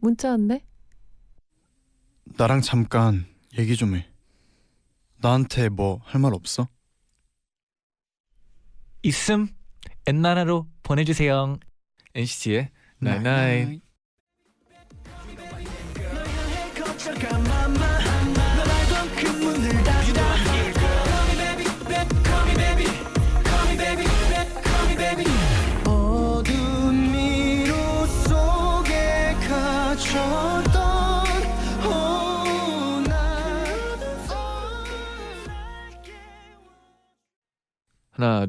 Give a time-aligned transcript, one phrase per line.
[0.00, 0.64] 문자 왔네.
[2.36, 3.26] 나랑 잠깐
[3.58, 4.06] 얘기 좀 해.
[5.20, 6.68] 나한테 뭐 할 말 없어?
[9.02, 9.48] 있음
[10.06, 11.58] 엔나나로 보내주세요.
[12.14, 12.70] NCT의
[13.02, 13.80] Night Night.
[13.80, 13.89] 거쳐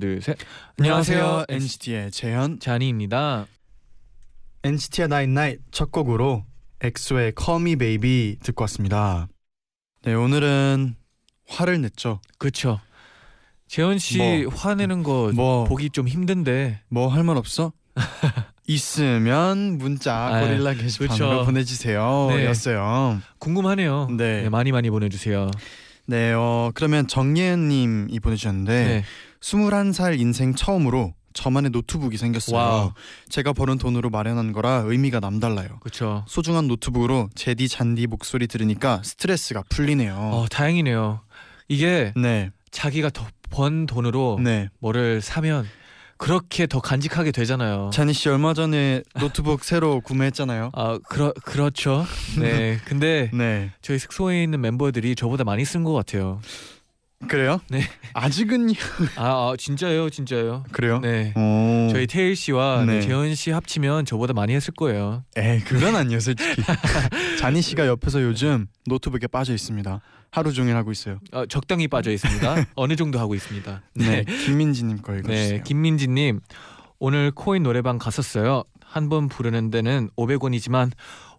[0.01, 0.35] 둘 셋.
[0.79, 3.45] 안녕하세요 NCT의 재현 자니입니다.
[4.63, 6.43] NCT의 Night Night 첫 곡으로
[6.81, 9.27] 엑소의 Call Me Baby 듣고 왔습니다.
[10.03, 10.95] 네 오늘은
[11.47, 12.19] 화를 냈죠.
[12.39, 12.81] 그렇죠.
[13.67, 17.71] 재현 씨 뭐, 화내는 거 뭐 보기 좀 힘든데 뭐 할 말 없어?
[18.67, 21.45] 있으면 문자 아, 고릴라 게시판으로.
[21.45, 22.27] 보내주세요.
[22.31, 22.45] 네.
[22.45, 23.21] 였어요.
[23.39, 24.07] 궁금하네요.
[24.17, 24.43] 네.
[24.43, 25.51] 네, 많이 많이 보내주세요.
[26.07, 29.03] 네, 어, 그러면 정예은님이 보내주셨는데 네.
[29.41, 32.57] 21살 인생 처음으로 저만의 노트북이 생겼어요.
[32.57, 32.91] Wow.
[33.29, 35.79] 제가 버는 돈으로 마련한 거라 의미가 남달라요.
[35.79, 36.25] 그렇죠.
[36.27, 40.13] 소중한 노트북으로 재디 쟌디 목소리 들으니까 스트레스가 풀리네요.
[40.15, 41.21] 어 다행이네요.
[41.69, 44.67] 이게 네, 자기가 더 번 돈으로 네.
[44.79, 45.65] 뭐를 사면
[46.17, 47.89] 그렇게 더 간직하게 되잖아요.
[47.93, 50.71] 쟈니 씨 얼마 전에 노트북 새로 구매했잖아요.
[50.73, 52.05] 아 그러 그렇죠.
[52.39, 52.77] 네.
[52.85, 56.41] 근데 네, 저희 숙소에 있는 멤버들이 저보다 많이 쓴 것 같아요.
[57.27, 57.59] 그래요?
[57.69, 57.81] 네.
[58.13, 58.73] 아직은요.
[59.15, 60.63] 아, 아 진짜요, 진짜요.
[60.71, 60.99] 그래요?
[60.99, 61.33] 네.
[61.35, 61.89] 오.
[61.91, 62.95] 저희 태일 씨와 네.
[62.95, 65.23] 네, 재현 씨 합치면 저보다 많이 했을 거예요.
[65.37, 66.61] 에 그건 아니에요 솔직히.
[67.39, 70.01] 자니 씨가 옆에서 요즘 노트북에 빠져 있습니다.
[70.31, 71.19] 하루 종일 하고 있어요.
[71.31, 72.65] 어, 적당히 빠져 있습니다.
[72.75, 73.81] 어느 정도 하고 있습니다.
[73.95, 75.57] 네, 김민지님 거 읽어주세요.
[75.57, 76.39] 네, 김민지님
[76.99, 78.63] 오늘 코인 노래방 갔었어요.
[78.83, 80.91] 한 번 부르는 데는 500원이지만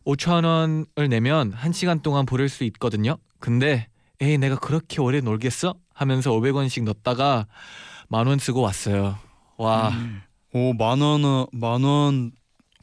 [0.06, 3.19] 5천 원을 내면 한 시간 동안 부를 수 있거든요.
[3.41, 3.88] 근데
[4.22, 5.75] 에이 내가 그렇게 오래 놀겠어?
[5.94, 7.47] 하면서 500원씩 넣었다가
[8.09, 9.19] 만 원 쓰고 왔어요.
[9.56, 10.22] 와, 음.
[10.53, 12.31] 오만 원, 만 원.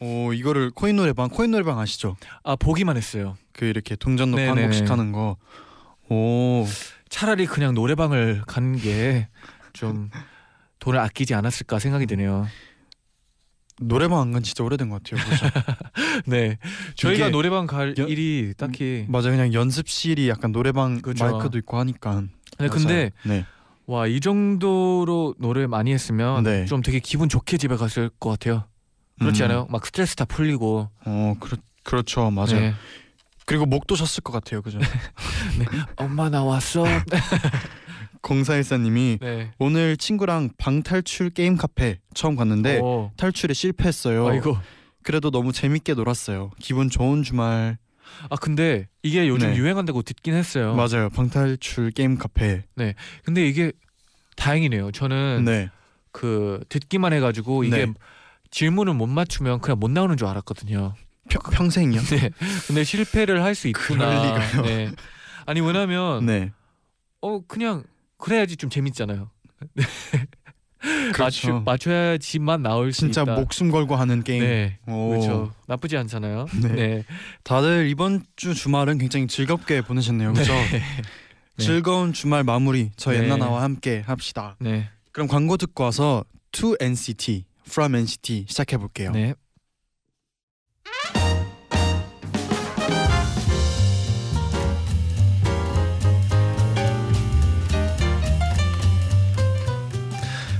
[0.01, 2.15] 오 이거를 코인 노래방, 코인 노래방 아시죠?
[2.43, 3.37] 아 보기만 했어요.
[3.53, 4.67] 그 이렇게 동전 넣고 한 네네네.
[4.67, 5.37] 곡씩 하는 거.
[6.09, 6.65] 오
[7.09, 10.09] 차라리 그냥 노래방을 가는 게좀
[10.79, 12.47] 돈을 아끼지 않았을까 생각이 드네요.
[13.79, 15.19] 노래방 안 간 진짜 오래된 것 같아요.
[16.25, 16.57] 네,
[16.95, 19.05] 저희가 노래방 갈 연- 일이 딱히.
[19.07, 21.23] 맞아, 그냥 연습실이 약간 노래방 그죠.
[21.25, 22.23] 마이크도 있고 하니까.
[22.59, 23.45] 네, 근데 네,
[23.85, 26.65] 와이 정도로 노래 많이 했으면 네.
[26.65, 28.65] 좀 되게 기분 좋게 집에 갔을 것 같아요.
[29.19, 29.45] 그렇지 음.
[29.45, 29.67] 않아요?
[29.69, 30.89] 막 스트레스 다 풀리고.
[31.05, 32.59] 어, 그렇 그렇죠, 맞아요.
[32.59, 32.73] 네.
[33.45, 34.77] 그리고 목도 셨을 것 같아요, 그죠?
[35.97, 36.83] 엄마 나 왔어.
[38.21, 39.51] 공사일사님이 네.
[39.59, 43.11] 오늘 친구랑 방탈출 게임 카페 처음 갔는데 오.
[43.17, 44.27] 탈출에 실패했어요.
[44.27, 44.57] 아이고.
[45.03, 46.51] 그래도 너무 재밌게 놀았어요.
[46.59, 47.77] 기분 좋은 주말.
[48.29, 49.55] 아 근데 이게 요즘 네.
[49.57, 50.75] 유행한다고 듣긴 했어요.
[50.75, 51.09] 맞아요.
[51.09, 52.63] 방탈출 게임 카페.
[53.23, 53.71] 근데 이게
[54.35, 54.91] 다행이네요.
[54.91, 55.69] 저는 네.
[56.11, 57.93] 그 듣기만 해가지고 이게 네.
[58.51, 60.95] 질문을 못 맞추면 그냥 못 나오는 줄 알았거든요.
[61.29, 62.01] 평, 평생이요?
[62.01, 62.29] 네.
[62.67, 64.05] 근데 실패를 할 수 있구나.
[64.09, 64.61] 그럴 리가요.
[64.63, 64.91] 네.
[65.45, 66.51] 아니 왜냐면 네.
[67.21, 67.83] 어 그냥
[68.19, 69.31] 그래야지 좀 재밌잖아요.
[71.13, 71.61] 그렇죠.
[71.65, 73.35] 맞춰 야지만 나올 수 진짜 있다.
[73.35, 74.43] 목숨 걸고 하는 게임.
[74.43, 74.79] 네.
[74.87, 75.09] 오.
[75.09, 75.53] 그렇죠.
[75.67, 76.45] 나쁘지 않잖아요.
[76.61, 76.67] 네.
[76.69, 77.03] 네.
[77.43, 80.33] 다들 이번 주 주말은 굉장히 즐겁게 보내셨네요.
[80.33, 80.53] 그렇죠?
[80.53, 80.81] 네.
[81.57, 83.17] 즐거운 주말 마무리 저 네.
[83.17, 84.55] 엔나나와 함께 합시다.
[84.59, 84.89] 네.
[85.11, 89.11] 그럼 광고 듣고 와서 To NCT, From NCT 시작해 볼게요.
[89.11, 89.33] 네.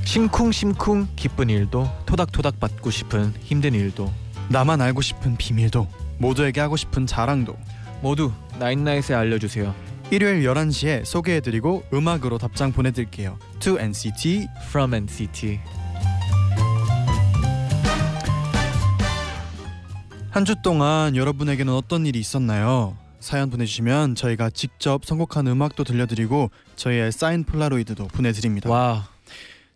[0.10, 4.12] 심쿵심쿵 기쁜 일도 토닥토닥 받고 싶은 힘든 일도
[4.50, 7.56] 나만 알고 싶은 비밀도 모두에게 하고 싶은 자랑도
[8.02, 9.76] 모두 나인나잇에 알려주세요.
[10.10, 13.38] 일요일 11시에 소개해드리고 음악으로 답장 보내드릴게요.
[13.60, 15.60] To NCT From NCT.
[20.32, 22.98] 한 주 동안 여러분에게는 어떤 일이 있었나요?
[23.20, 28.72] 사연 보내주시면 저희가 직접 선곡한 음악도 들려드리고 저희의 사인 폴라로이드도 보내드립니다.
[28.72, 29.08] 와.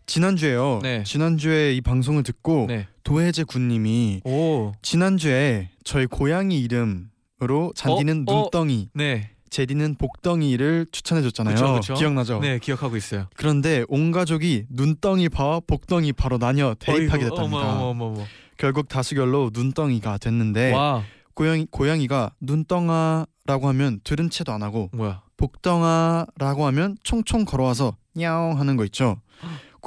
[0.06, 0.80] 지난주에요.
[0.82, 1.02] 네.
[1.04, 2.86] 지난주에 이 방송을 듣고 네.
[3.02, 4.72] 도혜재 군님이 오.
[4.82, 7.10] 지난주에 저희 고양이 이름
[7.40, 8.42] 로 잔디는 어, 어.
[8.42, 9.30] 눈덩이, 네.
[9.50, 11.54] 제디는 복덩이를 추천해 줬잖아요.
[11.54, 11.94] 그쵸, 그쵸.
[11.94, 12.38] 기억나죠?
[12.40, 13.26] 네, 기억하고 있어요.
[13.36, 17.74] 그런데 온 가족이 눈덩이 바와 복덩이 바로 나뉘어 대립하게 됐답니다.
[17.74, 18.24] 어머 어머 어머.
[18.56, 21.02] 결국 다수결로 눈덩이가 됐는데 와,
[21.34, 25.22] 고양이 고양이가 눈덩아라고 하면 들은 채도 안 하고 뭐야?
[25.36, 29.18] 복덩아라고 하면 총총 걸어와서 냐옹 하는 거 있죠.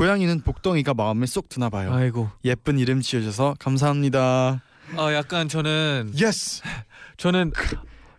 [0.02, 1.92] 고양이는 복덩이가 마음에 쏙 드나 봐요.
[1.92, 2.30] 아이고.
[2.46, 4.62] 예쁜 이름 지어줘서 감사합니다.
[4.96, 6.62] 아, 약간 저는 yes.
[7.18, 7.52] 저는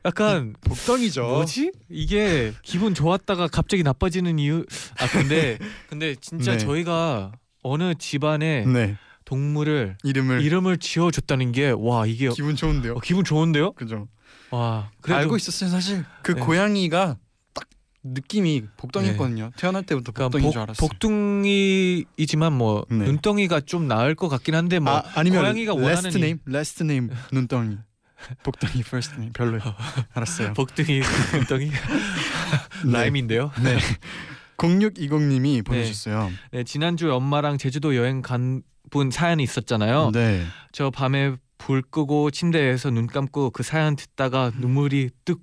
[0.04, 1.22] 약간 복덩이죠.
[1.22, 1.70] 뭐지?
[1.88, 4.64] 이게 기분 좋았다가 갑자기 나빠지는 이유.
[4.98, 5.56] 아 근데
[5.88, 6.58] 근데 진짜 네.
[6.58, 7.30] 저희가
[7.62, 8.96] 어느 집안에 네.
[9.24, 12.94] 동물을 이름을 이름을 지어줬다는 게 와 이게 기분 좋은데요.
[12.94, 13.72] 어, 기분 좋은데요?
[13.74, 14.08] 그죠.
[14.50, 16.04] 와 그래도 알고 있었어요 사실.
[16.22, 16.40] 그 네.
[16.40, 17.18] 고양이가 딱
[18.04, 19.50] 느낌이 복덩이였거든요.
[19.56, 20.88] 태어날 때부터 그러니까 복덩이인 복, 줄 알았어요.
[20.88, 22.96] 복둥이이지만 뭐 네.
[23.04, 27.78] 눈덩이가 좀 나을 것 같긴 한데 뭐 아, 아니면 고양이가 원하는 name, last name 눈덩이.
[28.42, 29.60] 복덩이 first name 별로요.
[30.12, 30.52] 알았어요.
[30.54, 31.00] 복둥이
[31.34, 31.72] 눈덩이 네.
[32.90, 33.52] 라임인데요.
[33.62, 33.78] 네.
[34.56, 36.30] 0620님이 보내주셨어요.
[36.50, 40.12] 네, 지난주에 엄마랑 제주도 여행 간 분 사연이 있었잖아요.
[40.12, 40.44] 네.
[40.72, 45.42] 저 밤에 불 끄고 침대에서 눈 감고 그 사연 듣다가 눈물이 뚝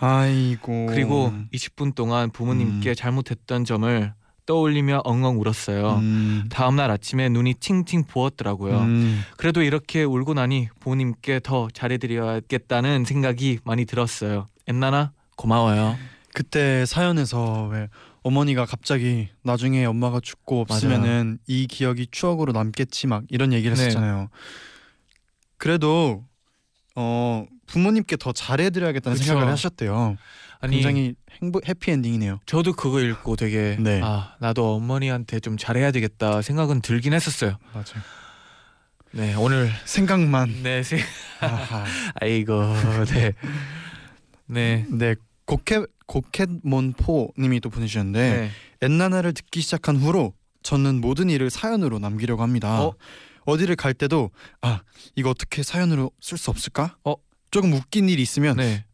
[0.00, 0.86] 아이고.
[0.86, 4.12] 그리고 20분 동안 부모님께 잘못했던 점을
[4.46, 5.96] 떠올리며 엉엉 울었어요.
[5.96, 6.44] 음.
[6.50, 8.78] 다음 날 아침에 눈이 팅팅 부었더라고요.
[8.78, 9.22] 음.
[9.36, 14.48] 그래도 이렇게 울고 나니 부모님께 더 잘해드려야겠다는 생각이 많이 들었어요.
[14.68, 15.96] 엔나나 고마워요.
[16.32, 17.88] 그때 사연에서 왜
[18.22, 23.84] 어머니가 갑자기 나중에 엄마가 죽고 없으면은 이 기억이 추억으로 남겠지 막 이런 얘기를 네.
[23.84, 24.28] 했었잖아요.
[25.58, 26.24] 그래도
[26.94, 29.28] 어 부모님께 더 잘해드려야겠다는 그쵸.
[29.28, 30.16] 생각을 하셨대요.
[30.60, 32.40] 아니 굉장히 행복 해피 엔딩이네요.
[32.46, 34.00] 저도 그거 읽고 되게 네.
[34.02, 37.58] 아 나도 어머니한테 좀 잘해야 되겠다 생각은 들긴 했었어요.
[37.72, 38.02] 맞아요.
[39.12, 40.62] 네 오늘 생각만.
[40.62, 40.98] 네 세...
[41.40, 41.84] 아하.
[42.20, 42.62] 아이고
[43.12, 43.32] 네.
[44.46, 44.86] 네.
[44.90, 45.14] 네
[45.44, 48.50] 고켓 고켓몬포님이 또 보내주셨는데 네.
[48.80, 52.82] 엔나나를 듣기 시작한 후로 저는 모든 일을 사연으로 남기려고 합니다.
[52.82, 52.94] 어?
[53.44, 54.30] 어디를 갈 때도
[54.60, 54.82] 아
[55.14, 56.96] 이거 어떻게 사연으로 쓸 수 없을까?
[57.04, 57.14] 어?
[57.56, 58.84] 조금 웃긴 일이 있으면 네.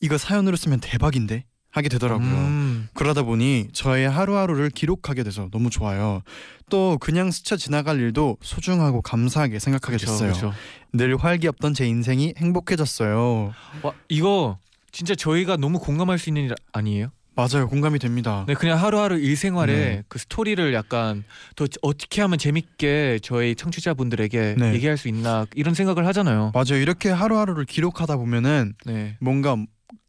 [0.00, 2.28] 이거 사연으로 쓰면 대박인데 하게 되더라고요.
[2.28, 6.22] 음, 그러다 보니 저의 하루하루를 기록하게 돼서 너무 좋아요.
[6.70, 10.32] 또 그냥 스쳐 지나갈 일도 소중하고 감사하게 생각하게 그쵸, 됐어요.
[10.32, 10.52] 그쵸.
[10.92, 13.52] 늘 활기 없던 제 인생이 행복해졌어요.
[13.82, 14.58] 와 이거
[14.92, 17.10] 진짜 저희가 너무 공감할 수 있는 일 아니에요?
[17.38, 18.44] 맞아요, 공감이 됩니다.
[18.48, 20.02] 네, 그냥 하루하루 일생활에 네.
[20.08, 21.22] 그 스토리를 약간
[21.54, 24.74] 더 어떻게 하면 재밌게 저희 청취자분들에게 네.
[24.74, 26.50] 얘기할 수 있나 이런 생각을 하잖아요.
[26.52, 26.82] 맞아요.
[26.82, 29.56] 이렇게 하루하루를 기록하다 보면은 네, 뭔가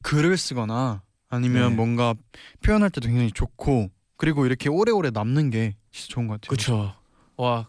[0.02, 1.76] 글을 쓰거나 아니면 네.
[1.76, 2.16] 뭔가
[2.64, 6.50] 표현할 때도 굉장히 좋고 그리고 이렇게 오래오래 남는 게 진짜 좋은 것 같아요.
[6.50, 6.96] 그렇죠.
[7.38, 7.66] 와, 어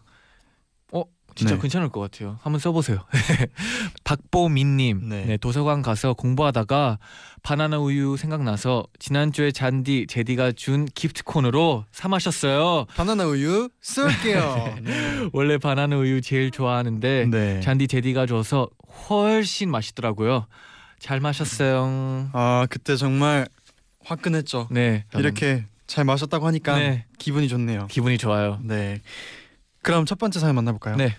[1.35, 1.61] 진짜 네.
[1.61, 2.37] 괜찮을 것 같아요.
[2.41, 2.99] 한번 써보세요.
[4.03, 5.25] 박보민님, 네.
[5.25, 5.37] 네.
[5.37, 6.99] 도서관 가서 공부하다가
[7.43, 12.85] 바나나 우유 생각나서 지난주에 잔디 제디가 준 기프트콘으로 사 마셨어요.
[12.95, 14.77] 바나나 우유 쏠게요.
[14.83, 15.29] 네.
[15.33, 17.59] 원래 바나나 우유 제일 좋아하는데 네.
[17.61, 18.69] 잔디 제디가 줘서
[19.09, 20.45] 훨씬 맛있더라고요.
[20.99, 22.29] 잘 마셨어요.
[22.33, 23.47] 아 그때 정말
[24.05, 24.67] 화끈했죠.
[24.71, 27.87] 네, 이렇게 잘 마셨다고 하니까 네, 기분이 좋네요.
[27.87, 28.59] 기분이 좋아요.
[28.63, 29.01] 네.
[29.81, 30.95] 그럼 첫 번째 사연 만나볼까요?
[30.95, 31.15] 네,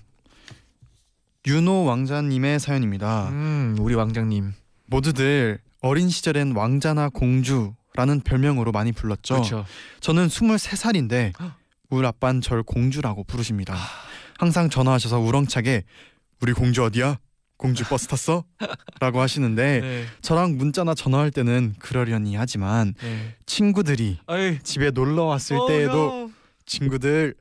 [1.47, 3.29] 윤호 왕자님의 사연입니다.
[3.31, 4.53] 음, 우리 왕장님.
[4.87, 9.35] 모두들 어린 시절엔 왕자나 공주라는 별명으로 많이 불렀죠.
[9.35, 9.65] 그렇죠.
[10.01, 11.33] 저는 23살인데
[11.91, 13.77] 우리 아빠는 절 공주라고 부르십니다.
[14.39, 15.83] 항상 전화하셔서 우렁차게
[16.41, 17.19] 우리 공주 어디야?
[17.57, 18.45] 공주 버스 탔어?
[19.01, 23.37] 라고 하시는데 네, 저랑 문자나 전화할 때는 그러려니 하지만 네.
[23.47, 26.31] 친구들이 아이, 집에 놀러 왔을 어, 때에도 no.
[26.67, 27.35] 친구들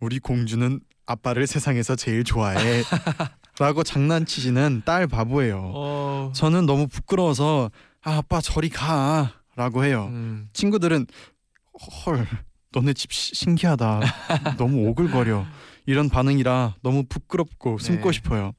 [0.00, 2.82] 우리 공주는 아빠를 세상에서 제일 좋아해.
[3.58, 5.72] 라고 장난치시는 딸 바보예요.
[5.74, 7.70] 어, 저는 너무 부끄러워서
[8.02, 9.32] 아, 아빠 저리 가.
[9.56, 10.06] 라고 해요.
[10.12, 11.06] 음, 친구들은
[12.06, 12.26] 헐
[12.72, 14.00] 너네 집 시- 신기하다.
[14.58, 15.44] 너무 오글거려.
[15.86, 18.12] 이런 반응이라 너무 부끄럽고 숨고 네.
[18.12, 18.52] 싶어요.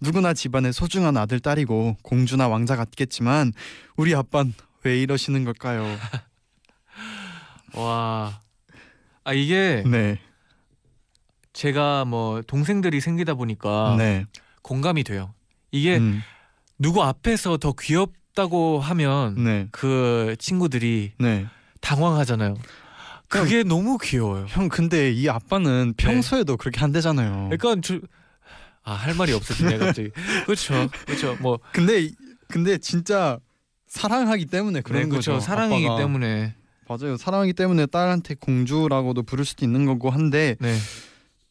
[0.00, 3.52] 누구나 집안의 소중한 아들 딸이고 공주나 왕자 같겠지만
[3.96, 5.84] 우리 아빤 왜 이러시는 걸까요?
[7.74, 8.40] 와,
[9.24, 10.18] 아 이게 네
[11.64, 14.24] 제가 뭐 동생들이 생기다 보니까 네.
[14.62, 15.34] 공감이 돼요.
[15.70, 16.22] 이게 음,
[16.78, 19.68] 누구 앞에서 더 귀엽다고 하면 네.
[19.70, 21.46] 그 친구들이 네.
[21.82, 22.54] 당황하잖아요.
[23.28, 24.46] 그게 너무 귀여워요.
[24.48, 28.00] 형 근데 이 아빠는 평소에도 그렇게 한대잖아요 그러니까 저
[28.82, 30.10] 아 할 말이 없었네 갑자기.
[30.46, 31.36] 그렇죠, 그렇죠.
[31.42, 32.14] 뭐 근데 이-
[32.48, 33.38] 근데 진짜
[33.86, 35.32] 사랑하기 때문에 그런 네, 그렇죠.
[35.32, 36.00] 거죠 사랑이기 아빠가.
[36.00, 36.54] 때문에
[36.88, 40.74] 맞아요 사랑하기 때문에 딸한테 공주라고도 부를 수도 있는 거고 한데 네,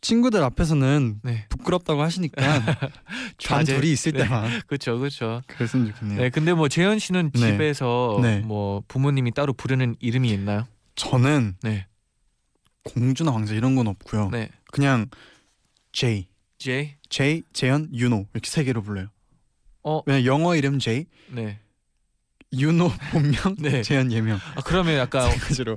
[0.01, 1.46] 친구들 앞에서는 네.
[1.50, 2.91] 부끄럽다고 하시니까 단
[3.38, 3.75] 좌제.
[3.75, 4.24] 둘이 있을 네.
[4.24, 5.41] 때만 그렇죠, 그렇죠.
[5.48, 6.20] 그랬으면 좋겠네요.
[6.22, 7.39] 네, 근데 뭐 재현 씨는 네.
[7.51, 8.39] 집에서 네.
[8.39, 10.65] 뭐 부모님이 따로 부르는 이름이 있나요?
[10.96, 11.88] 저는 네,
[12.84, 14.29] 공주나 왕자 이런 건 없고요.
[14.32, 14.50] 네.
[14.72, 15.08] 그냥
[15.91, 16.27] J,
[16.58, 16.96] J.
[17.10, 19.08] J, 재현, 윤오 이렇게 세 개로 불러요.
[19.84, 21.60] 어, 그냥 영어 이름 J, 네.
[22.54, 23.82] 윤오 본명, 네.
[23.84, 25.29] 재현 예명 아 그러면 약간.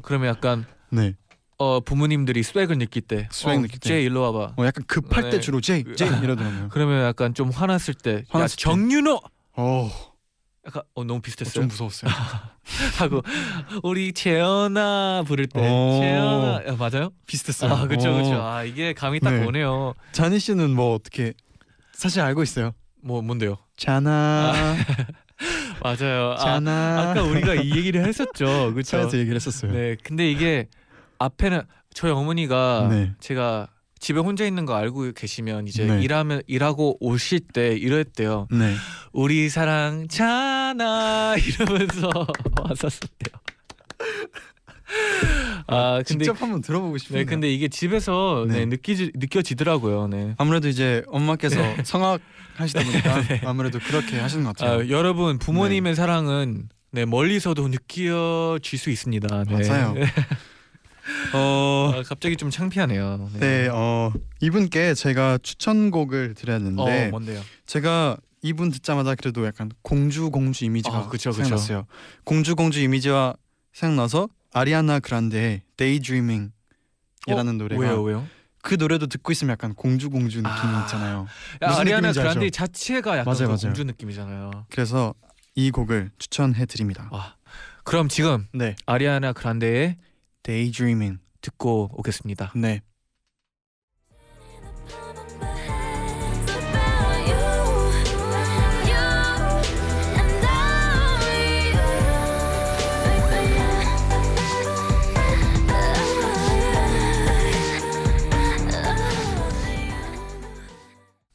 [0.02, 1.14] 그러면 약간 네.
[1.62, 3.88] 어 부모님들이 swag을 느낄 때 swag 어, 느낄 때.
[3.88, 4.54] J 일로 와봐.
[4.57, 5.31] 어 약간 급할 네.
[5.31, 6.69] 때 주로 J, J 이러더라고요.
[6.73, 8.62] 그러면 약간 좀 화났을 때, 야 화났을 때.
[8.62, 9.21] 정윤오.
[9.57, 9.90] 어,
[10.66, 11.52] 약간 어 너무 어, 비슷했어요.
[11.54, 12.11] 좀 무서웠어요.
[12.99, 13.23] 하고
[13.85, 16.00] 우리 재현아 부를 때 오.
[16.00, 17.11] 재현아 야, 맞아요?
[17.26, 17.73] 비슷했어요.
[17.73, 18.12] 아 그렇죠 어.
[18.14, 18.42] 그렇죠.
[18.42, 19.47] 아 이게 감이 딱 네.
[19.47, 19.95] 오네요.
[20.12, 21.33] 자니 씨는 뭐 어떻게
[21.92, 22.73] 사실 알고 있어요?
[23.02, 23.57] 뭐 뭔데요?
[23.76, 24.52] 자나,
[25.83, 26.33] 맞아요.
[26.33, 27.11] 아, 자나.
[27.11, 28.71] 아 까 우리가 이 얘기를 했었죠.
[28.73, 28.83] 그렇죠.
[28.83, 29.73] 차에서 얘기를 했었어요.
[29.73, 29.97] 네.
[30.02, 30.69] 근데 이게
[31.25, 31.62] 앞에는
[31.95, 33.12] 저희 어머니가 네.
[33.21, 33.69] 제가
[34.00, 36.02] 집에 혼자 있는 거 알고 계시면 이제 네.
[36.02, 38.49] 일하면 일하고 오실 때 이랬대요.
[38.50, 38.75] 네.
[39.12, 42.11] 우리 사랑 자나 이러면서
[42.61, 43.41] 왔었대요.
[45.69, 47.23] 아 근데 직접 한번 들어보고 싶네요.
[47.23, 48.67] 네 근데 이게 집에서 네, 네.
[48.67, 50.09] 느끼지 느껴지더라고요.
[50.09, 50.35] 네.
[50.37, 52.21] 아무래도 이제 엄마께서 성악
[52.57, 53.41] 하시다 보니까 네.
[53.45, 54.81] 아무래도 그렇게 하시는 것 같아요.
[54.81, 59.45] 아, 여러분 부모님의 사랑은 네 멀리서도 느껴질 수 있습니다.
[59.45, 59.69] 네.
[59.69, 59.95] 맞아요.
[61.35, 63.31] 어, 아, 갑자기 좀 창피하네요.
[63.41, 67.41] 네, 어 이분께 제가 추천곡을 드려야 되는데 어 뭔데요?
[67.67, 71.43] 제가 이분 듣자마자 그래도 약간 공주 공주 이미지가 아, 그쵸, 그쵸.
[71.43, 71.87] 생각났어요.
[72.25, 73.35] 공주 공주 이미지가
[73.73, 76.53] 생각나서 아리아나 그란데의 Daydreaming이라는
[77.59, 78.27] 노래가 어, 왜요 왜요?
[78.63, 80.83] 그 노래도 듣고 있으면 약간 공주 공주 느낌이 아.
[80.83, 81.27] 있잖아요.
[81.63, 82.13] 야, 아리아나?
[82.13, 83.59] 그란데 자체가 약간 맞아요, 그 맞아요.
[83.63, 84.67] 공주 느낌이잖아요.
[84.71, 85.15] 그래서
[85.55, 87.09] 이 곡을 추천해 드립니다.
[87.11, 87.35] 와
[87.85, 89.97] 그럼 지금 네, 아리아나 그란데의
[90.43, 91.21] Daydreaming.
[91.41, 92.53] 듣고 오겠습니다.
[92.57, 92.83] 네.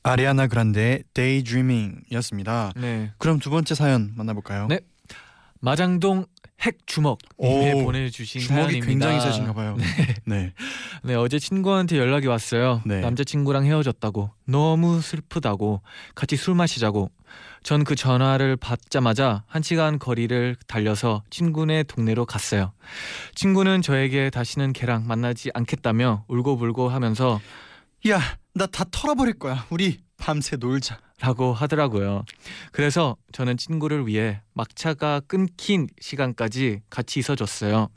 [0.03, 2.73] 아리아나 그란데의 Daydreaming이었습니다.
[2.77, 4.67] 네 그럼 두 번째 사연 만나볼까요?
[4.67, 4.79] 네.
[5.59, 6.25] 마장동
[6.61, 8.87] 핵 주먹 오, 보내주신 주먹이 사연입니다.
[8.87, 9.77] 굉장히 세신가 봐요.
[10.25, 10.53] 네.
[11.03, 12.81] 네 어제 친구한테 연락이 왔어요.
[12.85, 12.99] 네.
[13.01, 15.81] 남자친구랑 헤어졌다고 너무 슬프다고
[16.15, 17.11] 같이 술 마시자고.
[17.63, 22.71] 전 그 전화를 받자마자 한 시간 거리를 달려서 친구네 동네로 갔어요.
[23.35, 27.41] 친구는 저에게 다시는 걔랑 만나지 않겠다며 울고불고 하면서
[28.07, 28.21] 야,
[28.53, 29.65] 나 다 털어버릴 거야.
[29.69, 30.99] 우리 밤새 놀자.
[31.19, 32.25] 라고 하더라고요.
[32.71, 37.87] 그래서 저는 친구를 위해 막차가 끊긴 시간까지 같이 있어줬어요.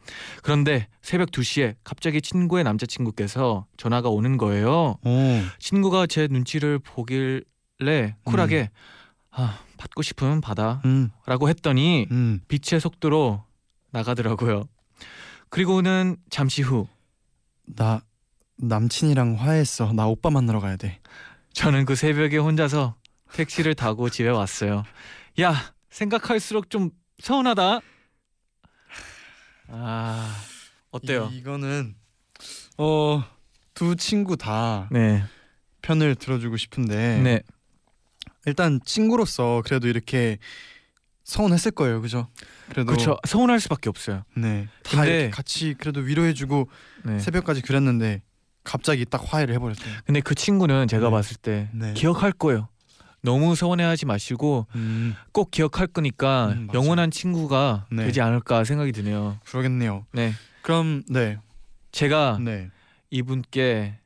[0.43, 4.97] 그런데 새벽 2시에 갑자기 친구의 남자친구께서 전화가 오는 거예요.
[5.05, 5.19] 오.
[5.59, 8.71] 친구가 제 눈치를 보길래 쿨하게
[9.33, 11.11] 아, 받고 싶으면 받아 음.
[11.27, 12.41] 라고 했더니 음.
[12.49, 13.45] 빛의 속도로
[13.91, 14.65] 나가더라고요.
[15.51, 16.87] 그리고는 잠시 후
[17.77, 18.01] 나
[18.57, 19.93] 남친이랑 화해했어.
[19.93, 20.99] 나 오빠 만나러 가야 돼.
[21.53, 22.97] 저는 그 새벽에 혼자서
[23.33, 24.85] 택시를 타고 집에 왔어요.
[25.41, 25.55] 야,
[25.91, 26.91] 생각할수록 좀
[27.21, 27.81] 서운하다.
[29.69, 30.37] 아,
[30.91, 31.29] 어때요?
[31.33, 31.95] 이, 거는
[32.79, 33.23] 어,
[33.75, 35.23] 두 친구 다 네,
[35.83, 37.41] 편을 들어주고 싶은데 네,
[38.47, 40.39] 일단 친구로서 그래도 이렇게
[41.25, 42.01] 서운했을 거예요.
[42.01, 42.29] 그죠?
[42.71, 43.17] 그래도 그렇죠.
[43.29, 44.25] 서운할 수밖에 없어요.
[44.37, 44.67] 네.
[44.83, 46.69] 다 근데- 같이 그래도 위로해주고
[47.05, 47.19] 네.
[47.21, 48.23] 새벽까지 그랬는데
[48.71, 49.93] 갑자기 딱 화해를 해버렸어요.
[50.05, 51.11] 근데 그 친구는 제가 네.
[51.11, 51.93] 봤을 때 네.
[51.95, 52.69] 기억할 거예요.
[53.21, 56.69] 너무 서운해하지 마시고 음, 꼭 기억할 거니까 음.
[56.73, 58.05] 영원한 친구가 네.
[58.05, 59.39] 되지 않을까 생각이 드네요.
[59.45, 60.07] 그러겠네요.
[60.13, 61.39] 네, 그럼 네,
[61.91, 62.71] 제가 네.
[63.11, 63.99] 이분께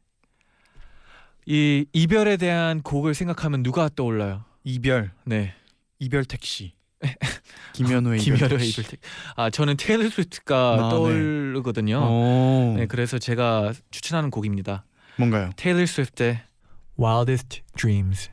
[1.44, 4.44] 이 이별에 대한 곡을 생각하면 누가 떠올라요?
[4.64, 5.52] 이별, 네,
[5.98, 6.72] 이별 택시.
[7.74, 8.80] 김현우의 이별 김열의 택시.
[8.80, 8.98] 이별.
[9.36, 10.88] 아 저는 테일러 스위프트가 아, 네.
[10.90, 11.98] 떠오르거든요.
[11.98, 14.84] 오, 네, 그래서 제가 추천하는 곡입니다.
[15.16, 15.50] 뭔가요?
[15.56, 16.40] 테일러 스위프트의
[16.98, 18.30] Wildest Dreams.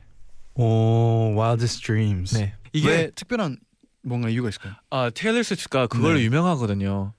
[0.54, 2.38] 오, Wildest Dreams.
[2.38, 3.58] 네, 이게 왜 특별한
[4.02, 4.74] 뭔가 이유가 있을까요?
[4.90, 6.24] 아 테일러 스위프트가 그걸로 네.
[6.24, 7.12] 유명하거든요.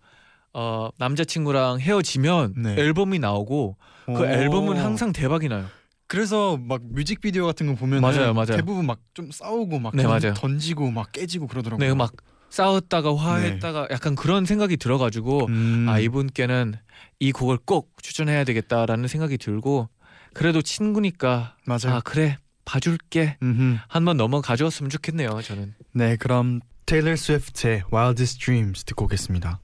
[0.53, 2.75] 어 남자친구랑 헤어지면 네.
[2.77, 4.25] 앨범이 나오고 그 오.
[4.25, 5.65] 앨범은 항상 대박이 나요.
[6.13, 8.55] 그래서 막 뮤직비디오 같은 거 보면 맞아요, 맞아요.
[8.55, 10.33] 대부분 막 좀 싸우고 막 네, 던, 맞아요.
[10.35, 11.87] 던지고 막 깨지고 그러더라고요.
[11.87, 12.13] 네, 막
[12.51, 15.87] 싸웠다가 화했다가 약간 그런 생각이 들어가지고 음.
[15.89, 16.75] 아 이분께는
[17.19, 19.89] 이 곡을 꼭 추천해야 되겠다라는 생각이 들고
[20.33, 21.97] 그래도 친구니까 맞아요.
[21.97, 23.77] 아 그래 봐줄게 음흠.
[23.87, 29.59] 한번 넘어가 줬으면 좋겠네요 저는 네, 그럼 테일러 스위프트의 Wildest Dreams 듣고 오겠습니다.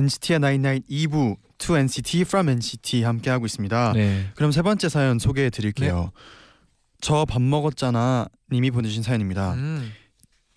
[0.00, 3.92] NCT의 Night Night 2부 To NCT From NCT 함께 하고 있습니다.
[3.92, 4.30] 네.
[4.34, 6.10] 그럼 세 번째 사연 소개해 드릴게요.
[7.00, 9.54] 저밥 먹었잖아 님이 보내주신 사연입니다.
[9.54, 9.92] 음,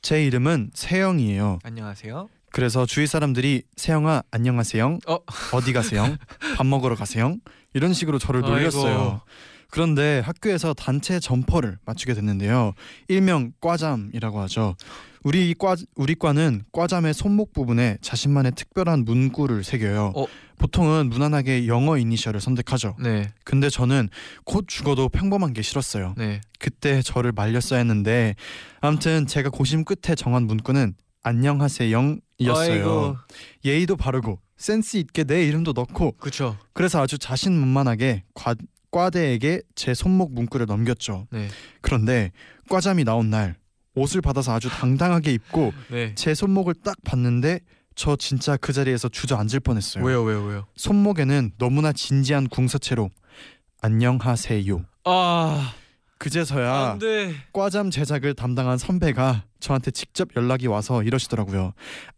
[0.02, 1.60] 제 이름은 세영이에요.
[1.64, 2.30] 안녕하세요.
[2.52, 5.00] 그래서 주위 사람들이 세영아 안녕하세영.
[5.08, 5.18] 어.
[5.54, 6.16] 어디 가세영?
[6.56, 7.36] 밥 먹으러 가세영?
[7.74, 9.22] 이런 식으로 저를 놀렸어요.
[9.72, 12.74] 그런데 학교에서 단체 점퍼를 맞추게 됐는데요.
[13.08, 14.76] 일명 과잠이라고 하죠.
[15.24, 20.14] 우리 과 우리 과는 과잠의 손목 부분에 자신만의 특별한 문구를 새겨요.
[20.16, 20.26] 어.
[20.58, 22.96] 보통은 무난하게 영어 이니셜을 선택하죠.
[23.00, 24.10] 네, 근데 저는
[24.46, 26.14] 곧 죽어도 평범한 게 싫었어요.
[26.18, 26.42] 네.
[26.60, 28.36] 그때 저를 말렸어야 했는데
[28.82, 32.16] 아무튼 제가 고심 끝에 정한 문구는 안녕하세요였어요.
[32.40, 33.18] 아이고.
[33.66, 36.58] 예의도 바르고 센스 있게 내 이름도 넣고 그쵸.
[36.74, 38.56] 그래서 아주 자신만만하게 과,
[38.92, 41.28] 과대에게 제 손목 문구를 넘겼죠.
[41.32, 41.48] 네,
[41.82, 42.32] 그런데
[42.70, 43.56] 과잠이 나온 날
[43.96, 46.16] 옷을 받아서 아주 당당하게 입고 네.
[46.16, 47.60] 제 손목을 딱 봤는데
[47.96, 50.04] 저 진짜 그 자리에서 주저앉을 뻔했어요.
[50.04, 50.66] 왜요, 왜요, 왜요?
[50.76, 53.10] 손목에는 너무나 진지한 궁서체로
[53.82, 54.82] 안녕하세요.
[55.06, 55.74] 아,
[56.18, 56.98] 그제서야.
[57.52, 61.74] 과잠 제작을 담당한 선배가 저한테 직접 연락이 와서 이러시더라고요.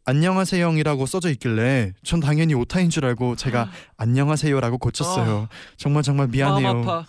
[0.06, 5.48] 안녕하세요이라고 써져 있길래 전 당연히 오타인 줄 알고 제가 안녕하세요라고 고쳤어요.
[5.76, 7.06] 정말 정말 미안해요.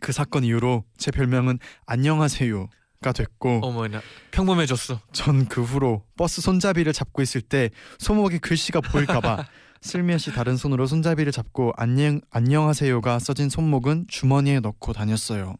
[0.00, 2.68] 그 사건 이후로 제 별명은 안녕하세요
[3.02, 5.00] 가 됐고 어머나 평범해졌어.
[5.12, 9.46] 전 그 후로 버스 손잡이를 잡고 있을 때 손목에 글씨가 보일까봐
[9.80, 15.54] 슬며시 다른 손으로 손잡이를 잡고 안녕 안녕하세요가 써진 손목은 주머니에 넣고 다녔어요.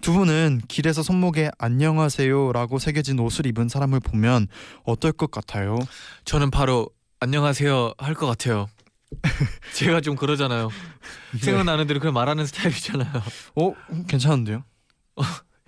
[0.00, 4.46] 두 분은 길에서 손목에 안녕하세요라고 새겨진 옷을 입은 사람을 보면
[4.84, 5.80] 어떨 것 같아요?
[6.24, 6.88] 저는 바로
[7.18, 8.68] 안녕하세요 할 것 같아요.
[9.74, 10.70] 제가 좀 그러잖아요.
[11.42, 13.22] 생각나는 대로 그냥 말하는 스타일이잖아요.
[13.56, 13.74] 어
[14.06, 14.62] 괜찮은데요?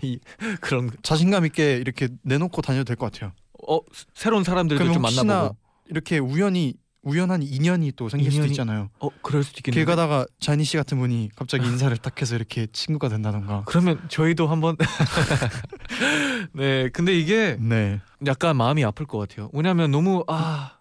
[0.60, 3.32] 그런 자신감 있게 이렇게 내놓고 다녀도 될 것 같아요.
[3.68, 3.80] 어
[4.14, 5.56] 새로운 사람들도 좀 만나보고.
[5.86, 8.90] 이렇게 우연히 우연한 인연이 또 생길 수도 인연이- 있잖아요.
[9.00, 9.84] 어 그럴 수도 길 있겠는데.
[9.90, 13.62] 가다가 자니 씨 같은 분이 갑자기 인사를 딱 해서 이렇게 친구가 된다던가.
[13.66, 14.76] 그러면 저희도 한번
[16.52, 18.00] 네 근데 이게 네.
[18.26, 20.76] 약간 마음이 아플 것 같아요 왜냐하면 너무 아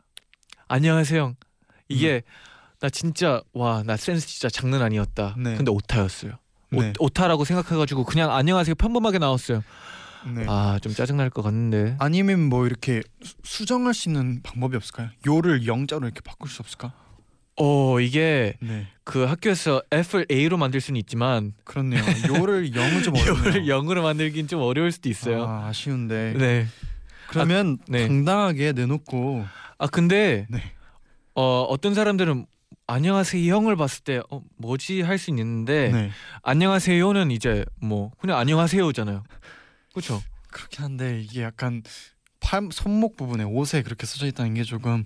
[0.68, 1.36] 안녕하세요
[1.90, 2.24] 이게
[2.80, 5.56] 나 진짜 와 나 센스 진짜 장난 아니었다 네.
[5.56, 6.34] 근데 오타였어요
[6.70, 6.94] 네.
[7.00, 9.64] 오, 타라고 생각해가지고 그냥 안녕하세요 평범하게 나왔어요
[10.36, 10.46] 네.
[10.48, 15.10] 아좀 짜증날 것 같는데 아니면 뭐 이렇게 수, 수정할 수 있는 방법이 없을까요?
[15.26, 16.92] 요를 영자로 이렇게 바꿀 수 없을까?
[17.60, 18.88] 어 이게 네.
[19.04, 22.04] 그 학교에서 F를 A로 만들 수는 있지만 그렇네요.
[22.28, 23.48] 요를 영은 좀 어렵네요.
[23.48, 26.34] 요를 0으로 만들긴 좀 어려울 수도 있어요 아, 아쉬운데.
[26.38, 26.68] 네.
[27.30, 28.06] 그러면 네.
[28.08, 29.46] 당당하게 내놓고
[29.80, 30.62] 아 근데 네.
[31.34, 32.46] 어 어떤 사람들은
[32.88, 36.12] 안녕하세요 형을 봤을 때 어, 뭐지 할 수 있는데 네.
[36.42, 39.24] 안녕하세요는 이제 뭐 그냥 안녕하세요잖아요.
[39.94, 40.22] 그렇죠.
[40.52, 41.84] 그렇긴 한데 이게 약간
[42.40, 45.04] 팔 손목 부분에 옷에 그렇게 써져 있다는 게 조금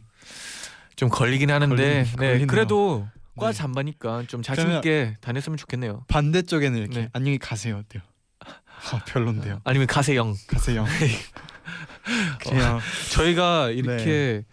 [0.95, 2.47] 좀 걸리긴 하는데 걸리긴- 네 걸리네요.
[2.47, 3.57] 그래도 과 네.
[3.57, 6.05] 잠바니까 좀 자신 있게 다녔으면 좋겠네요.
[6.07, 7.09] 반대쪽에는 이렇게 네.
[7.13, 8.03] 안녕히 가세요 어때요?
[8.39, 9.61] 아, 별론데요.
[9.63, 10.35] 아니면 가세영.
[10.47, 10.85] 가세요.
[12.41, 12.79] 그냥
[13.11, 14.43] 저희가 이렇게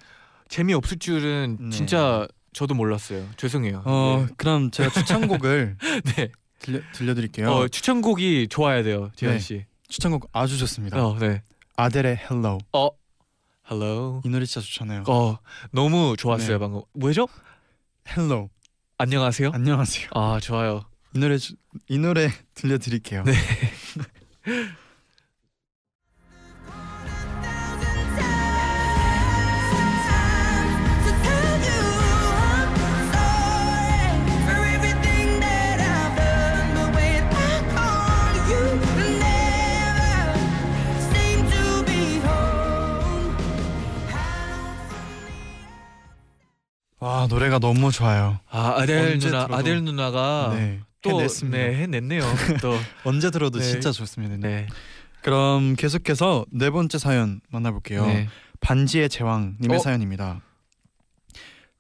[0.49, 1.71] 재미 없을 줄은 네.
[1.77, 2.27] 진짜
[2.59, 3.25] 저도 몰랐어요.
[3.37, 3.83] 죄송해요.
[3.85, 5.77] 어 그럼 제가 추천곡을
[6.17, 6.33] 네.
[6.59, 7.49] 들려 들려드릴게요.
[7.49, 9.39] 어, 추천곡이 좋아야 돼요, 재현 네.
[9.39, 9.65] 씨.
[9.87, 11.01] 추천곡 아주 좋습니다.
[11.07, 11.41] 어, 네.
[11.77, 12.59] 아델의 Hello
[13.71, 14.23] Hello.
[14.25, 15.05] 이 노래 진짜 좋잖아요.
[15.07, 15.39] 어,
[15.71, 16.59] 너무 좋았어요 네.
[16.59, 16.83] 방금.
[16.95, 17.29] 뭐죠?
[18.09, 18.49] Hello
[18.97, 19.53] 안녕하세요.
[19.55, 20.09] 안녕하세요.
[20.15, 20.83] 아 좋아요.
[21.15, 21.55] 이 노래 주-
[21.87, 23.23] 이 노래 들려드릴게요.
[23.23, 23.35] 네.
[47.01, 48.41] 와 노래가 너무 좋아요.
[48.51, 50.81] 아 아델 누나 들어도- 아델 누나가 네.
[51.03, 51.57] 또 해냈습니다.
[51.57, 52.23] 네, 해냈네요.
[52.61, 53.65] 또 언제 들어도 네.
[53.65, 54.37] 진짜 좋습니다.
[54.37, 54.67] 네.
[55.23, 58.07] 그럼 계속해서 네 번째 사연 만나볼게요.
[58.07, 58.29] 네.
[58.61, 59.79] 반지의 제왕님의 어?
[59.79, 60.41] 사연입니다.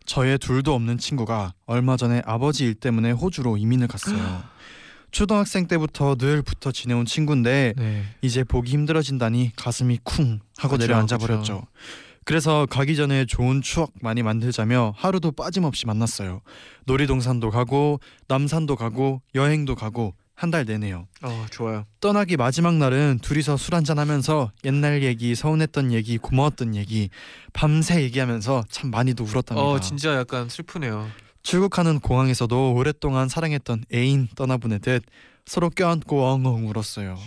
[0.06, 4.42] 저의 둘도 없는 친구가 얼마 전에 아버지 일 때문에 호주로 이민을 갔어요.
[5.10, 8.04] 초등학생 때부터 늘 붙어 지내온 친구인데 네.
[8.22, 11.26] 이제 보기 힘들어진다니 가슴이 쿵 하고 그쵸, 내려앉아 그쵸.
[11.26, 11.66] 버렸죠.
[11.72, 16.42] 그 래서 가기 전에 좋은 추억 많이 만들자며 하루도 빠짐없이 만났어요.
[16.84, 21.08] 놀이동산도 가고 남산도 가고 여행도 가고 한 달 내내요.
[21.22, 21.84] 어 좋아요.
[21.98, 27.10] 떠나기 마지막 날은 둘이서 술 한잔 하면서 옛날 얘기, 서운했던 얘기, 고마웠던 얘기
[27.52, 29.60] 밤새 얘기하면서 참 많이도 울었답니다.
[29.60, 31.08] 어 진짜 약간 슬프네요.
[31.42, 35.02] 출국하는 공항에서도 오랫동안 사랑했던 애인 떠나보내듯
[35.44, 37.18] 서로 껴안고 엉엉 울었어요.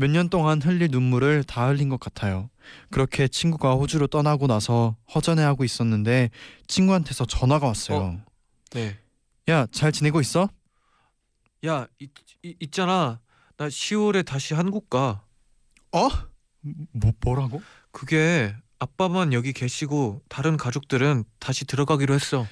[0.00, 2.48] 몇 년 동안 흘릴 눈물을 다 흘린 것 같아요.
[2.90, 6.30] 그렇게 친구가 호주로 떠나고 나서 허전해하고 있었는데
[6.66, 8.18] 친구한테서 전화가 왔어요.
[8.72, 8.96] 네.
[9.50, 10.48] 야, 잘 지내고 있어?
[11.66, 12.10] 야, 있,
[12.42, 13.20] 있, 있잖아.
[13.58, 15.22] 나 10월에 다시 한국 가.
[15.92, 16.08] 어?
[16.92, 17.60] 뭐 뭐라고?
[17.92, 22.46] 그게 아빠만 여기 계시고 다른 가족들은 다시 들어가기로 했어.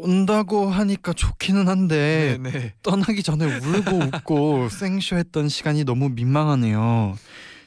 [0.00, 2.74] 온다고 하니까 좋기는 한데 네.
[2.82, 7.16] 떠나기 전에 울고 웃고 생쇼했던 시간이 너무 민망하네요.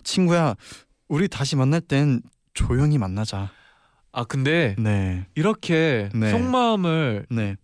[0.04, 0.56] 친구야,
[1.08, 2.22] 우리 다시 만날 땐
[2.54, 3.52] 조용히 만나자.
[4.13, 6.32] 아 근데 네, 이렇게 네.
[6.32, 7.56] 속마음을 네,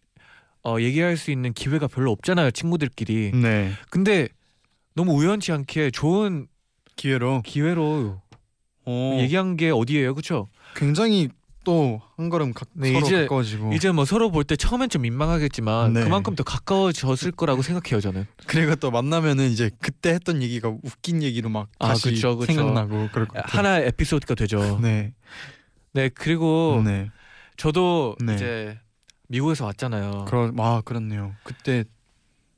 [0.64, 3.32] 어, 얘기할 수 있는 기회가 별로 없잖아요, 친구들끼리.
[3.34, 3.72] 네.
[3.90, 4.30] 근데
[4.96, 6.48] 너무 우연치 않게 좋은
[6.96, 8.22] 기회로 기회로
[8.86, 10.48] 어, 얘기한 게 어디예요, 그렇죠?
[10.76, 11.30] 굉장히
[11.68, 15.02] 또 한 걸음 가, 네, 서로 이제- 가까워지고 이제 뭐 서로 볼 때 처음엔 좀
[15.02, 16.04] 민망하겠지만 네.
[16.06, 18.26] 그만큼 더 가까워졌을 거라고 생각해요, 저는.
[18.48, 22.54] 그리고 또 만나면은 이제 그때 했던 얘기가 웃긴 얘기로 막 아, 다시 그쵸, 그쵸.
[22.54, 23.46] 생각나고 그럴 것 같아요.
[23.60, 24.80] 하나의 에피소드가 되죠.
[24.82, 25.14] 네,
[25.92, 27.12] 네, 그리고 네.
[27.58, 28.36] 저도 네.
[28.36, 28.80] 이제
[29.28, 30.24] 미국에서 왔잖아요.
[30.30, 31.34] 그러, 아 그렇네요.
[31.44, 31.84] 그때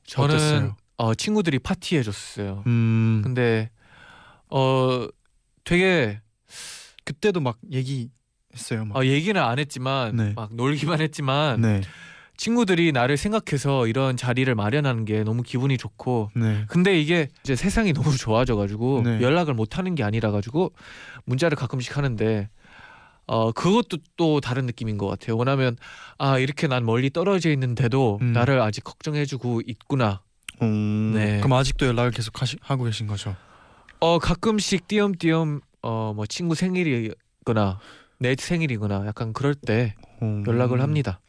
[0.05, 0.77] 저는 어땠어요?
[0.97, 2.63] 어, 친구들이 파티해 줬어요.
[2.67, 3.71] 음 근데
[4.51, 5.07] 어
[5.63, 6.21] 되게
[7.05, 8.09] 그때도 막 얘기
[8.53, 8.85] 했어요.
[8.85, 8.97] 막.
[8.97, 10.33] 어, 얘기는 안 했지만 네.
[10.35, 11.81] 막 놀기만 했지만 네,
[12.37, 17.93] 친구들이 나를 생각해서 이런 자리를 마련하는 게 너무 기분이 좋고 네, 근데 이게 이제 세상이
[17.93, 19.21] 너무 좋아져 가지고 네.
[19.21, 20.71] 연락을 못 하는 게 아니라 가지고
[21.25, 22.49] 문자를 가끔씩 하는데
[23.27, 25.37] 어 그것도 또 다른 느낌인 것 같아요.
[25.37, 25.77] 왜냐하면
[26.17, 28.33] 아 이렇게 난 멀리 떨어져 있는데도 음.
[28.33, 30.21] 나를 아직 걱정해주고 있구나.
[30.61, 31.37] 음, 네.
[31.39, 33.35] 그럼 아직도 연락을 계속 하시, 하고 계신 거죠?
[33.99, 37.79] 어 가끔씩 띄엄띄엄 어뭐 친구 생일이거나
[38.19, 40.43] 내 생일이거나 약간 그럴 때 음.
[40.45, 41.19] 연락을 합니다.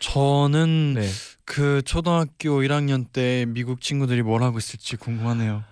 [0.00, 1.08] 저는 네.
[1.44, 5.64] 그 초등학교 1학년 때 미국 친구들이 뭘 하고 있을지 궁금하네요.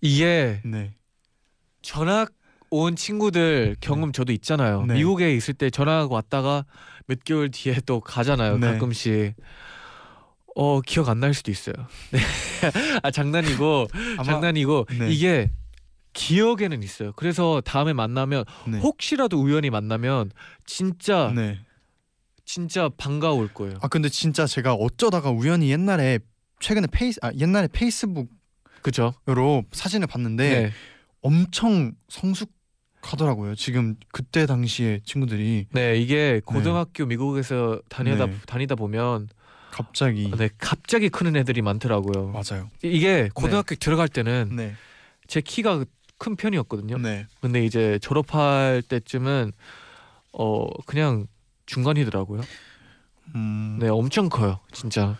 [0.00, 0.94] 이게 네,
[1.82, 2.30] 전학
[2.70, 4.84] 온 친구들 경험 저도 있잖아요.
[4.86, 4.94] 네.
[4.94, 6.64] 미국에 있을 때 전학 왔다가
[7.06, 8.58] 몇 개월 뒤에 또 가잖아요.
[8.58, 8.72] 네.
[8.72, 9.34] 가끔씩.
[10.56, 11.74] 어 기억 안 날 수도 있어요.
[12.12, 12.18] 네.
[13.02, 15.10] 아 장난이고 아마 장난이고 네.
[15.10, 15.50] 이게
[16.14, 17.12] 기억에는 있어요.
[17.12, 18.78] 그래서 다음에 만나면 네.
[18.78, 20.30] 혹시라도 우연히 만나면
[20.64, 21.58] 진짜 네.
[22.46, 23.78] 진짜 반가울 거예요.
[23.82, 26.20] 아 근데 진짜 제가 어쩌다가 우연히 옛날에
[26.60, 28.28] 최근에 페이스 아 옛날에 페이스북으로
[28.82, 29.12] 그죠?
[29.72, 30.72] 사진을 봤는데 네.
[31.20, 33.54] 엄청 성숙하더라고요.
[33.54, 38.34] 지금 그때 당시에 친구들이 네, 이게 고등학교 미국에서 다니다 네.
[38.46, 39.28] 다니다 보면
[39.70, 42.28] 갑자기 네, 갑자기 크는 애들이 많더라고요.
[42.28, 42.70] 맞아요.
[42.82, 44.74] 이게 고등학교 들어갈 때는 네,
[45.26, 45.84] 제 키가
[46.24, 46.96] 큰 편이었거든요.
[46.98, 47.26] 네.
[47.42, 49.52] 근데 이제 졸업할 때쯤은
[50.32, 51.26] 어 그냥
[51.66, 52.40] 중간이더라고요.
[53.34, 55.18] 음, 네, 엄청 커요, 진짜.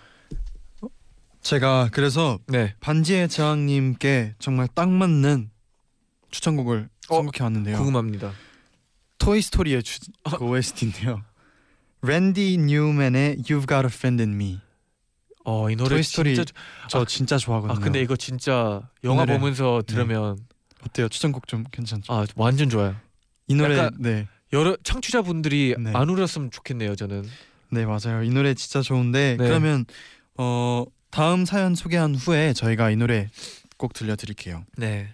[1.42, 5.50] 제가 그래서 네, 반지의 제왕님께 정말 딱 맞는
[6.30, 7.76] 추천곡을 어, 선곡해 왔는데요.
[7.76, 8.32] 궁금합니다.
[9.18, 10.00] 토이 스토리의 주,
[10.38, 11.22] 그 OST인데요.
[12.00, 14.60] 랜디 뉴맨의 You've Got a Friend in Me.
[15.44, 16.52] 어, 이 노래 토이 스토리 진짜
[16.88, 17.76] 저 아, 진짜 좋아하거든요.
[17.78, 19.26] 아 근데 이거 진짜 영화.
[19.26, 20.38] 보면서 들으면
[20.86, 21.08] 어때요?
[21.08, 22.12] 추천곡 좀 괜찮죠?
[22.12, 22.96] 아 완전 좋아요.
[23.48, 24.28] 이 노래 약간- 네.
[24.52, 25.92] 여러 청취자분들이 네.
[25.94, 27.24] 안 울었으면 좋겠네요, 저는.
[27.70, 28.22] 네, 맞아요.
[28.22, 29.44] 이 노래 진짜 좋은데 네.
[29.46, 29.84] 그러면
[30.36, 33.28] 어 다음 사연 소개한 후에 저희가 이 노래
[33.76, 34.64] 꼭 들려 드릴게요.
[34.76, 35.12] 네.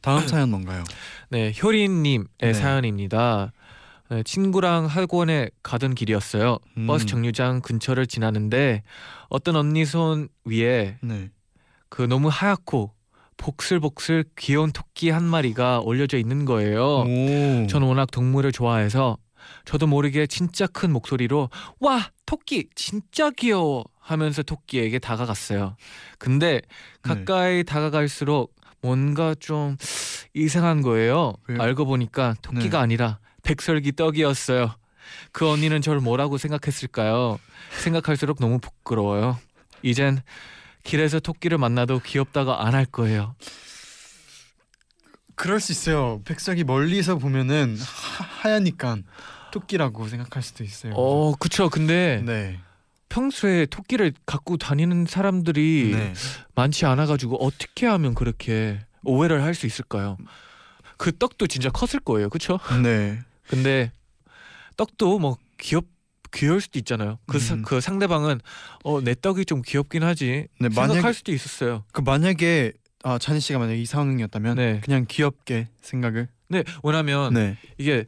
[0.00, 0.82] 다음 사연 뭔가요?
[1.30, 2.52] 네, 효린님의 네.
[2.54, 3.52] 사연입니다.
[4.08, 6.58] 네, 친구랑 학원에 가던 길이었어요.
[6.78, 8.82] 음, 버스 정류장 근처를 지나는데
[9.28, 11.30] 어떤 언니 손 위에 네.
[11.88, 12.92] 그 너무 하얗고
[13.36, 17.00] 복슬복슬 귀여운 토끼 한 마리가 올려져 있는 거예요.
[17.00, 17.66] 오.
[17.68, 19.18] 저는 워낙 동물을 좋아해서
[19.64, 25.76] 저도 모르게 진짜 큰 목소리로 와 토끼 진짜 귀여워 하면서 토끼에게 다가갔어요.
[26.18, 26.60] 근데
[27.02, 29.76] 가까이 다가갈수록 뭔가 좀
[30.34, 31.34] 이상한 거예요.
[31.48, 31.62] 왜요?
[31.62, 32.82] 알고 보니까 토끼가 네.
[32.82, 34.74] 아니라 백설기 떡이었어요.
[35.32, 37.38] 그 언니는 저를 뭐라고 생각했을까요?
[37.78, 39.38] 생각할수록 너무 부끄러워요.
[39.82, 40.20] 이젠
[40.86, 43.34] 길에서 토끼를 만나도 귀엽다고 안 할 거예요.
[45.34, 46.22] 그럴 수 있어요.
[46.24, 48.98] 백석이 멀리서 보면은 하, 하얘니까
[49.52, 50.92] 토끼라고 생각할 수도 있어요.
[50.94, 51.68] 어, 그쵸.
[51.68, 52.58] 근데 네.
[53.08, 56.12] 평소에 토끼를 갖고 다니는 사람들이 네.
[56.54, 60.16] 많지 않아가지고 어떻게 하면 그렇게 오해를 할 수 있을까요?
[60.96, 62.58] 그 떡도 진짜 컸을 거예요, 그렇죠?
[62.82, 63.18] 네.
[63.48, 63.92] 근데
[64.76, 65.84] 떡도 뭐 귀엽
[66.36, 67.18] 귀여울 수도 있잖아요.
[67.26, 67.62] 그, 사- 음.
[67.62, 68.40] 그 상대방은
[68.84, 71.84] 어 내 떡이 좀 귀엽긴 하지 네, 생각할 만약 수도 있었어요.
[71.92, 72.72] 그 만약에
[73.02, 74.80] 아 찬희 씨가 만약 이 상황이었다면 네.
[74.84, 77.56] 그냥 귀엽게 생각을 네, 왜냐면 네.
[77.78, 78.04] 이게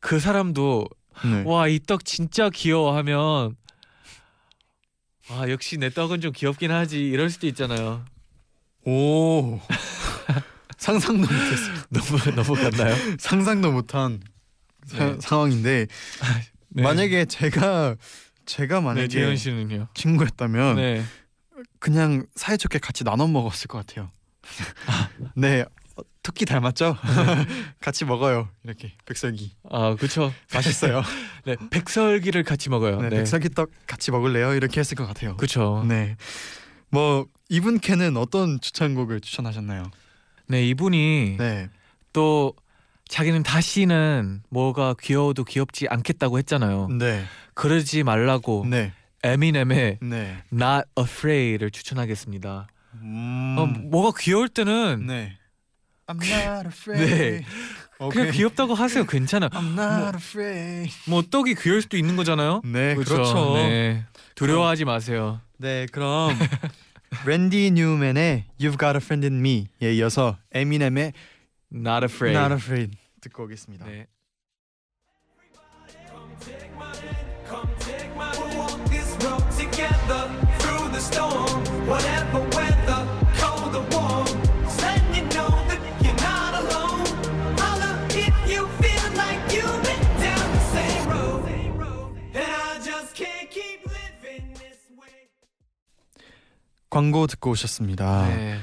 [0.00, 0.86] 그 사람도
[1.24, 1.42] 네.
[1.44, 3.56] 와 이 떡 진짜 귀여워 하면
[5.28, 8.04] 아 역시 내 떡은 좀 귀엽긴 하지 이럴 수도 있잖아요.
[8.86, 9.60] 오
[10.78, 11.74] 상상도 못했어요.
[11.90, 12.94] 너무 너무 갔나요?
[13.20, 14.20] 상상도 못한
[14.86, 15.16] 사- 네.
[15.20, 15.86] 상황인데
[16.70, 16.82] 네.
[16.82, 17.96] 만약에 제가
[18.46, 19.88] 제가 네, 만약에 재현 씨는요.
[19.94, 21.04] 친구였다면 네.
[21.78, 24.10] 그냥 사이좋게 같이 나눠 먹었을 것 같아요.
[25.36, 25.64] 네,
[25.96, 26.96] 어, 토끼 닮았죠?
[27.80, 28.48] 같이 먹어요.
[28.64, 30.32] 이렇게 백설기 아 그렇죠.
[30.54, 31.02] 맛있어요.
[31.44, 33.00] 네, 백설기를 같이 먹어요.
[33.02, 33.16] 네, 네.
[33.18, 34.54] 백설기 떡 같이 먹을래요?
[34.54, 35.36] 이렇게 했을 것 같아요.
[35.36, 35.84] 그렇죠.
[35.86, 36.16] 네,
[36.88, 39.90] 뭐 이분께는 어떤 추천곡을 추천하셨나요?
[40.46, 41.68] 네, 이분이 네,
[42.12, 42.54] 또
[43.10, 46.88] 자기는 다시는 뭐가 귀여워도 귀엽지 않겠다고 했잖아요.
[46.96, 48.92] 네, 그러지 말라고 네,
[49.24, 50.36] 에미넴의 네.
[50.52, 52.68] Not Afraid를 추천하겠습니다.
[53.02, 55.36] 음, 어, 뭐가 귀여울 때는 네.
[56.06, 57.14] I'm not afraid.
[57.14, 57.44] 네.
[57.98, 58.22] 오케이.
[58.22, 59.04] 그냥 귀엽다고 하세요.
[59.04, 59.48] 괜찮아.
[59.48, 60.92] I'm not afraid.
[61.08, 62.62] 뭐 떡이 귀여울 수도 있는 거잖아요.
[62.64, 63.14] 네, 그렇죠.
[63.14, 63.54] 그렇죠.
[63.54, 64.04] 네, 네.
[64.36, 65.40] 두려워하지 마세요.
[65.90, 66.38] 그럼
[67.26, 71.12] 랜디 뉴맨의 You've Got a Friend in Me에 이어서 에미넴의
[71.72, 72.38] Not Afraid.
[72.38, 73.86] Not Afraid 듣고 오겠습니다.
[73.86, 74.06] 네.
[96.90, 98.28] 광고 듣고 오셨습니다.
[98.28, 98.58] 네.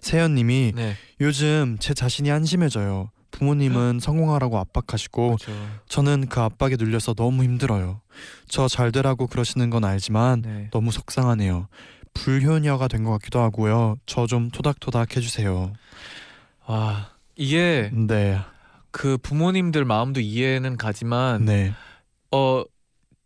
[0.00, 0.96] 세연님이 네.
[1.20, 3.10] 요즘 제 자신이 한심해져요.
[3.30, 5.52] 부모님은 성공하라고 압박하시고 그렇죠.
[5.88, 8.00] 저는 그 압박에 눌려서 너무 힘들어요.
[8.48, 10.68] 저 잘 되라고 그러시는 건 알지만 네.
[10.72, 11.68] 너무 속상하네요.
[12.14, 13.96] 불효녀가 된 것 같기도 하고요.
[14.06, 15.72] 저 좀 토닥토닥 해주세요.
[16.66, 18.38] 와 이게 네,
[18.90, 21.72] 그 부모님들 마음도 이해는 가지만 네,
[22.32, 22.62] 어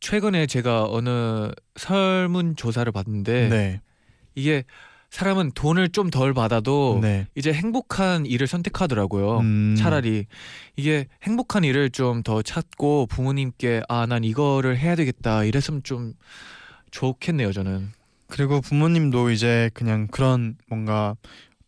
[0.01, 3.81] 최근에 제가 어느 설문 조사를 봤는데 네,
[4.35, 4.65] 이게
[5.15, 7.29] 사람은 돈을 좀 덜 받아도 네.
[7.37, 9.39] 이제 행복한 일을 선택하더라고요.
[9.39, 10.27] 음, 차라리
[10.75, 16.15] 이게 행복한 일을 좀 더 찾고 부모님께 아 난 이거를 해야 되겠다 이랬으면 좀
[16.91, 17.93] 좋겠네요 저는.
[18.27, 21.15] 그리고 부모님도 이제 그냥 그런 뭔가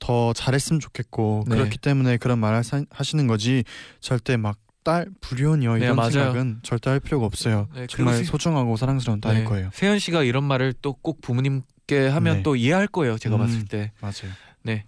[0.00, 1.54] 더 잘했으면 좋겠고 네.
[1.56, 3.62] 그렇기 때문에 그런 말을 사- 하시는 거지
[4.00, 6.10] 절대 막 딸 불효녀 네, 이런 맞아요.
[6.12, 7.66] 생각은 절대 할 필요가 없어요.
[7.74, 9.44] 네, 정말 세- 소중하고 사랑스러운 딸일 네.
[9.44, 9.70] 거예요.
[9.72, 12.42] 세현 씨가 이런 말을 또 꼭 부모님 께 하면 네.
[12.42, 13.40] 또 이해할 거예요 제가 음.
[13.40, 13.92] 봤을 때.
[14.00, 14.32] 맞아요.
[14.62, 14.84] 네.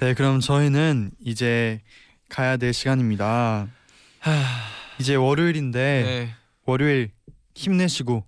[0.00, 1.80] 네, 그럼 저희는 이제
[2.28, 3.68] 가야 될 시간입니다.
[4.20, 4.32] 하...
[4.98, 6.34] 이제 월요일인데 네.
[6.64, 7.10] 월요일
[7.54, 8.24] 힘내시고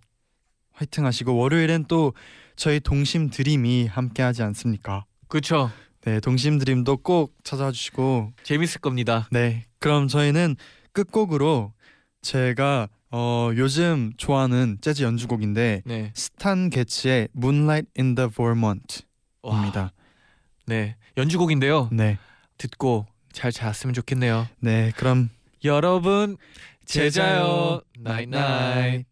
[0.72, 2.14] 화이팅 하시고 월요일엔 또
[2.56, 5.04] 저희 동심 드림이 함께 하지 않습니까?
[5.28, 5.70] 그렇죠.
[6.02, 9.28] 네, 동심 드림도 꼭 찾아와 주시고 재밌을 겁니다.
[9.30, 10.56] 네, 그럼 저희는
[10.92, 11.72] 끝곡으로
[12.22, 16.12] 제가 어, 요즘 좋아하는 재즈 연주곡인데 네.
[16.14, 19.80] Stan Getz의 Moonlight in the Vermont입니다.
[19.82, 19.90] 와,
[20.66, 20.96] 네.
[21.16, 21.88] 연주곡인데요.
[21.92, 22.18] 네,
[22.56, 24.46] 듣고 잘 잤으면 좋겠네요.
[24.60, 25.30] 네, 그럼
[25.64, 26.36] 여러분
[26.84, 27.80] 잘 자요 잘 자요.
[27.98, 29.04] Night Night